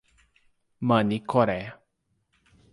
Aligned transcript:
Manicoré 0.91 1.59